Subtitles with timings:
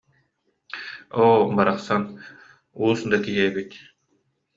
[1.23, 2.03] Оо, барахсан,
[2.83, 3.71] уус да киһи эбит